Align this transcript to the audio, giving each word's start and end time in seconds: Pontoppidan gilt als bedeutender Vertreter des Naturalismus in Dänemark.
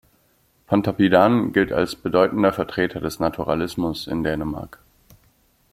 Pontoppidan 0.65 1.53
gilt 1.53 1.71
als 1.71 1.95
bedeutender 1.95 2.51
Vertreter 2.51 2.99
des 2.99 3.19
Naturalismus 3.19 4.07
in 4.07 4.23
Dänemark. 4.23 4.79